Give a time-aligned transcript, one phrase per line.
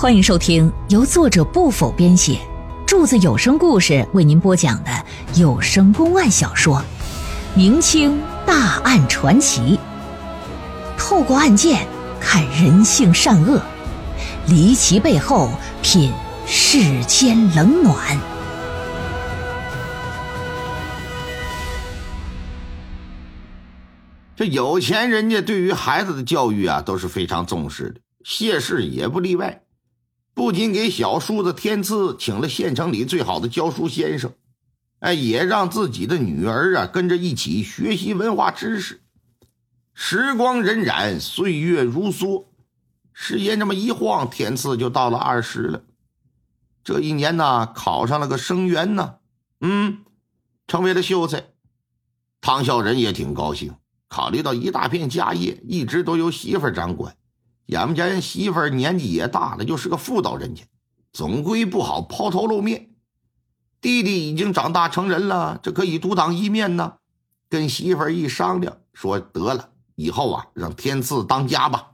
[0.00, 2.38] 欢迎收听由作者不否编写，
[2.86, 4.90] 柱子有声故事为您播讲的
[5.34, 6.76] 有声公案小说
[7.56, 9.76] 《明清大案传奇》，
[10.96, 11.84] 透过案件
[12.20, 13.60] 看人性善恶，
[14.46, 15.50] 离奇背后
[15.82, 16.12] 品
[16.46, 18.16] 世间冷暖。
[24.36, 29.62] 这有钱人家对于孩子的教育啊都是非常重视的，谢氏也不例外。
[30.38, 34.32] 不仅给小叔子天赐请了县城里最好的教书先生，
[35.00, 39.02] 哎，也让自己的女儿啊跟着一起学习文化知识。
[39.94, 42.44] 时光荏苒，岁月如梭，
[43.12, 45.82] 时间这么一晃，天赐就到了二十了。
[46.84, 49.16] 这一年呢，考上了个生员呢，
[49.60, 50.04] 嗯，
[50.68, 51.46] 成为了秀才。
[52.40, 53.74] 唐孝仁也挺高兴，
[54.06, 57.16] 考虑到一大片家业一直都由媳妇掌管。
[57.68, 60.64] 眼不见人媳妇儿年纪也大了，就是个妇道人家，
[61.12, 62.90] 总归不好抛头露面。
[63.82, 66.94] 弟弟已经长大成人了，这可以独当一面呢。
[67.50, 71.92] 跟媳妇儿一商量，说得了，以后啊，让天赐当家吧。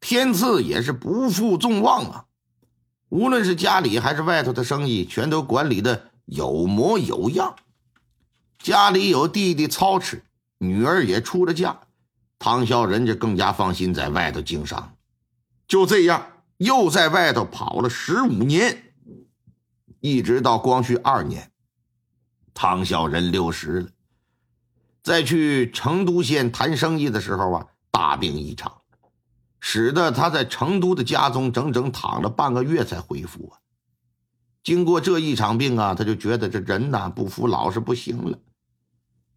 [0.00, 2.24] 天赐也是不负众望啊，
[3.10, 7.56] 无论是家里还是外头的生意，全都管理的有模有样。
[8.58, 10.24] 家里有弟弟操持，
[10.58, 11.80] 女儿也出了嫁。
[12.44, 14.96] 唐孝仁就更加放心在外头经商，
[15.68, 16.26] 就这样
[16.56, 18.94] 又在外头跑了十五年，
[20.00, 21.52] 一直到光绪二年，
[22.52, 23.88] 唐孝仁六十了，
[25.04, 28.80] 在去成都县谈生意的时候啊，大病一场，
[29.60, 33.60] 使得他在成都的家中整整躺了半个月才恢复啊。
[34.64, 38.36] 经过这一场病啊，他就觉得这人呐不服老是不行了。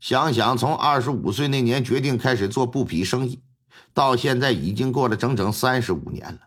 [0.06, 3.40] 想想从二十五岁那年决定开始做布匹生意，
[3.92, 6.42] 到现在已经过了整整三十五年了，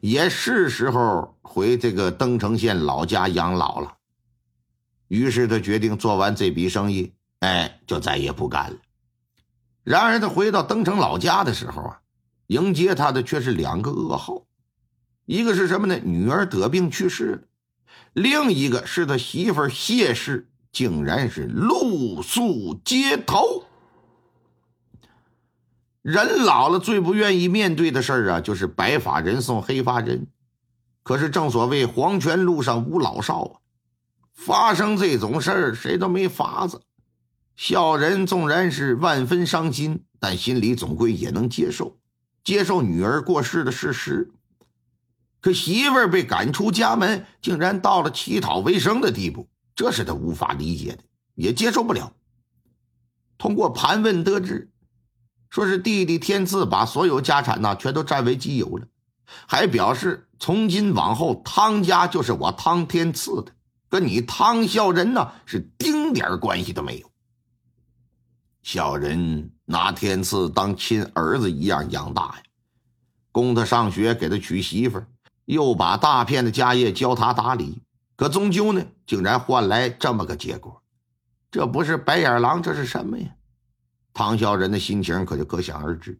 [0.00, 3.98] 也是时候回这个登城县老家养老了。
[5.08, 8.78] 于是他决定做完这笔生意，哎，就再也不干了。
[9.84, 12.00] 然而他回到登城老家的时候啊，
[12.46, 14.46] 迎接他的却是两个噩耗，
[15.26, 16.00] 一个是什么呢？
[16.02, 17.40] 女儿得病去世了，
[18.14, 20.48] 另一个是他媳妇谢氏。
[20.76, 23.64] 竟然是露宿街头。
[26.02, 30.26] 人老了，最不愿意面对的事儿啊，就是白发人送黑发人。
[31.02, 33.52] 可是正所谓黄泉路上无老少啊，
[34.34, 36.82] 发生这种事儿，谁都没法子。
[37.56, 41.96] 小人纵然是万分伤心，但心里总归也能接受，
[42.44, 44.30] 接受女儿过世的事实。
[45.40, 49.48] 可媳妇儿被赶出家门，竟然到了乞讨为生的地步。
[49.76, 51.04] 这是他无法理解的，
[51.34, 52.12] 也接受不了。
[53.38, 54.70] 通过盘问得知，
[55.50, 58.86] 说是弟弟天赐把所有家产呢全都占为己有了，
[59.46, 63.52] 还表示从今往后汤家就是我汤天赐的，
[63.90, 67.10] 跟你汤孝仁呢是丁点关系都没有。
[68.62, 72.42] 小人拿天赐当亲儿子一样养大呀，
[73.30, 75.02] 供他上学，给他娶媳妇
[75.44, 77.82] 又把大片的家业交他打理。
[78.16, 80.82] 可终究呢，竟然换来这么个结果，
[81.50, 83.28] 这不是白眼狼，这是什么呀？
[84.14, 86.18] 唐孝仁的心情可就可想而知，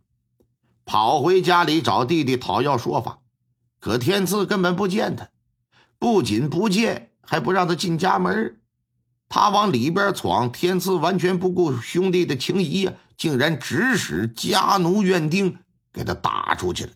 [0.84, 3.20] 跑回家里找弟弟讨要说法，
[3.80, 5.30] 可天赐根本不见他，
[5.98, 8.60] 不仅不见，还不让他进家门。
[9.28, 15.58] 他往里边闯，天赐完全不顾兄弟的情谊呀，竟然指使家奴院丁
[15.92, 16.92] 给他打出去了。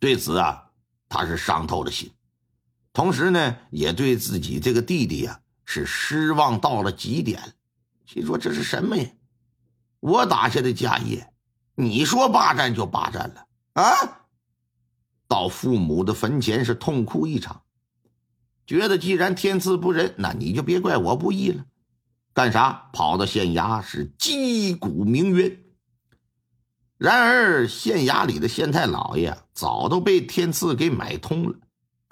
[0.00, 0.70] 对此啊，
[1.08, 2.12] 他是伤透了心。
[2.92, 7.54] 同时呢，也对自己这个弟弟呀是失望到了极点。
[8.06, 9.08] 心说这是什么呀？
[10.00, 11.32] 我打下的家业，
[11.74, 14.26] 你说霸占就霸占了啊！
[15.28, 17.62] 到父母的坟前是痛哭一场，
[18.66, 21.64] 觉得既然天赐不仁，那你就别怪我不义了。
[22.34, 22.90] 干啥？
[22.92, 25.58] 跑到县衙是击鼓鸣冤。
[26.98, 31.54] 然而县衙里的县太老爷早都被天赐给买通了。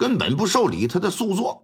[0.01, 1.59] 根本不受理他的诉状，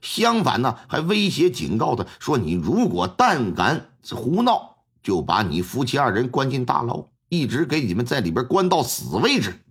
[0.00, 9.64] 相反呢，还威胁警告他说：“你如果但敢胡闹，就把你夫妻二人关进大牢，一直给你们在里边关到死为止。”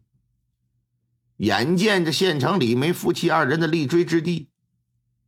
[1.39, 4.49] 眼见着县城里没夫妻二人的立锥之地，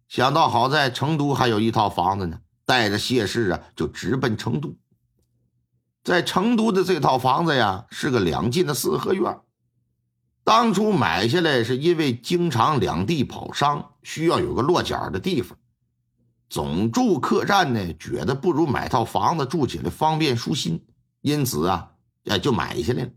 [0.09, 4.75] 想到好在成都还有一套房子呢，带着谢氏啊就直奔成都。
[6.03, 9.39] 在成都的这套房子呀，是个两进的四合院。
[10.45, 15.57] 当初买下来是因为经常两地跑商，需要有个落脚的地方。
[16.47, 20.85] 总住客栈呢，觉得不如买套房子住起来方便舒心，
[21.21, 21.91] 因此啊，
[22.25, 23.09] 哎就买下来了。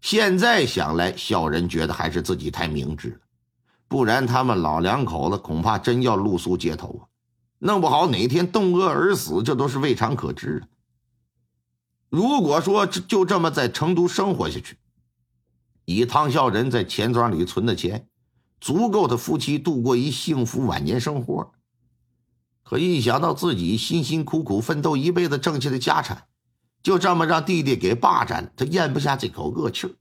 [0.00, 3.18] 现在想来，小人觉得还是自己太明智了，
[3.86, 7.02] 不然他们老两口子恐怕真要露宿街头啊！
[7.58, 10.68] 弄不好哪天冻饿而死，这都是未尝可知的。
[12.08, 14.78] 如果说就这么在成都生活下去，
[15.86, 18.08] 以汤孝仁在钱庄里存的钱，
[18.60, 21.52] 足够他夫妻度过一幸福晚年生活。
[22.64, 26.24] 可一想到自己辛辛苦苦奋斗一辈子挣下的家产，
[26.82, 29.94] 就这么让弟弟给霸占，他咽不下这口恶气。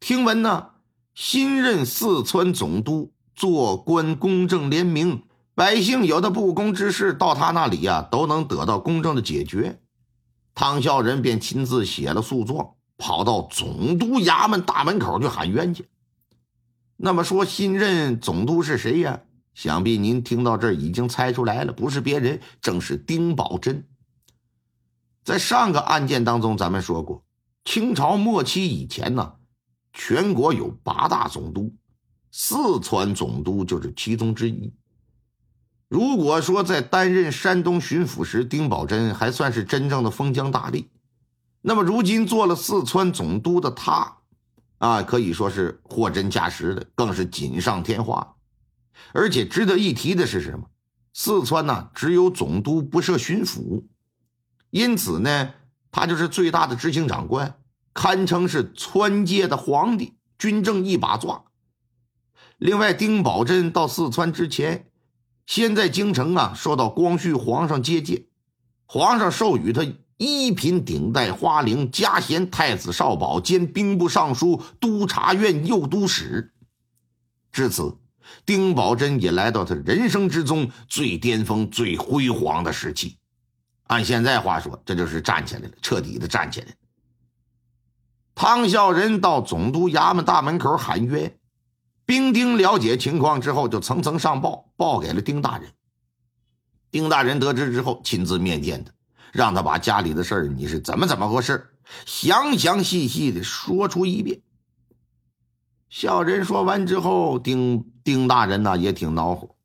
[0.00, 0.70] 听闻呢，
[1.14, 5.22] 新任四川总督做官公正廉明。
[5.54, 9.80] 百姓有的不公之事，到他那里呀，都能得到公正的解决。
[10.54, 15.88] 汤孝仁便亲自写了诉状，跑到总督衙门大门口去喊冤去。
[16.96, 19.20] 那么说，新任总督是谁呀？
[19.54, 23.84] 想必您听到这儿已经猜出来了，不是别人，正是丁宝桢。
[25.22, 27.24] 在上个案件当中，咱们说过，
[27.64, 29.34] 清朝末期以前呢，
[29.92, 31.72] 全国有八大总督，
[32.32, 34.72] 四川总督就是其中之一。
[35.88, 40.86] 如果说在担任山东巡抚时，丁宝桢还算是真正的封疆大吏，
[41.66, 44.18] 那么如今做了四川总督的他，
[44.76, 48.36] 啊，可以说是货真价实的，更是锦上添花。
[49.14, 50.68] 而且值得一提的是什么？
[51.14, 53.84] 四川呢，只有总督不设巡抚，
[54.68, 55.54] 因此呢，
[55.90, 57.58] 他就是最大的执行长官，
[57.94, 61.44] 堪称是川界的皇帝，军政一把抓。
[62.58, 64.90] 另外，丁宝桢到四川之前。
[65.46, 68.26] 先在京城啊，受到光绪皇上接见，
[68.84, 69.82] 皇上授予他
[70.16, 76.52] 一品顶戴花翎，加衔太子少保兼兵部尚书、督察院右都使。
[77.50, 77.96] 至此，
[78.46, 83.18] 丁宝桢也来到他人生之中最巅峰、最辉煌的时期。
[83.88, 86.72] 按现在话说，这就是站起来了，彻底的站起来了。
[88.34, 91.38] 汤孝仁到总督衙门大门口喊冤。
[92.06, 95.72] 兵丁了解情况之后，就层层上报，报给了丁大人。
[96.90, 98.92] 丁大人得知之后，亲自面见他，
[99.34, 101.70] 让他把家里的事儿你是怎么怎么回事，
[102.06, 104.42] 详详细细的说出一遍。
[105.90, 109.56] 小人说完之后，丁丁大人呢也挺恼火，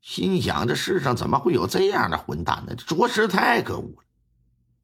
[0.00, 2.74] 心想：这世上怎么会有这样的混蛋呢？
[2.74, 4.02] 着实太可恶了。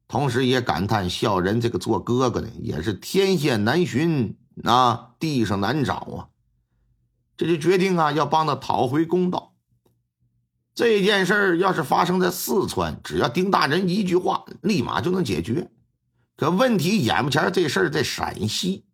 [0.07, 6.27] 同时也感叹小人这个做哥哥的也是天下难寻啊，地上难找啊。
[7.35, 9.52] 这就决定啊，要帮他讨回公道。
[10.75, 15.69] 这件事要是发生在四川，只要丁大人一句话，立马就能解决。
[16.35, 18.85] 可问题眼不前这事儿在陕西，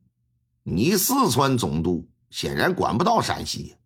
[0.64, 3.78] 你四川总督显然管不到陕西，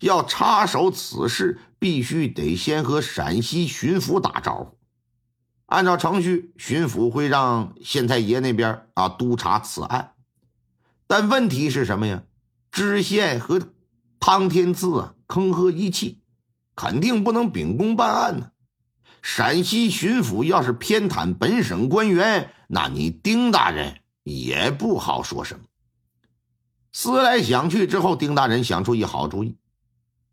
[0.00, 4.76] 要插手此事，必须得先和陕西巡抚打招呼。
[5.66, 10.14] 按照程序，巡抚会让县太爷那边啊督查此案。
[11.06, 12.24] 但问题是什么呀？
[12.72, 13.60] 知县和
[14.18, 16.19] 汤天赐啊，坑喝一气，
[16.80, 18.52] 肯定不能秉公办案呢。
[19.20, 25.64] 陕西巡抚要是偏袒本省官员，那你丁大人也不好说什么。
[26.90, 29.58] 思来想去之后，丁大人想出一好主意，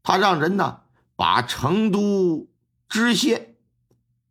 [0.04, 0.80] 他让人呢
[1.18, 2.48] 把成都
[2.88, 3.56] 知县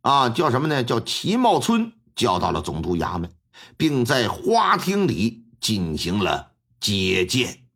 [0.01, 0.83] 啊叫什么呢？
[0.83, 3.29] 叫齐茂春叫到了总督衙门，
[3.77, 7.66] 并在花厅里进行了接见。